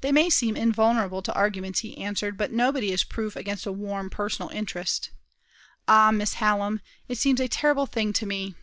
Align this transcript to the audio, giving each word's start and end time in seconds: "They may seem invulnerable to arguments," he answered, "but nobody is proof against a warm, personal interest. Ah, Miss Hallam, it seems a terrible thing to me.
"They 0.00 0.10
may 0.10 0.30
seem 0.30 0.56
invulnerable 0.56 1.20
to 1.20 1.32
arguments," 1.34 1.80
he 1.80 1.98
answered, 1.98 2.38
"but 2.38 2.50
nobody 2.50 2.90
is 2.92 3.04
proof 3.04 3.36
against 3.36 3.66
a 3.66 3.72
warm, 3.72 4.08
personal 4.08 4.48
interest. 4.48 5.10
Ah, 5.86 6.10
Miss 6.12 6.36
Hallam, 6.40 6.80
it 7.08 7.18
seems 7.18 7.40
a 7.40 7.46
terrible 7.48 7.84
thing 7.84 8.14
to 8.14 8.24
me. 8.24 8.54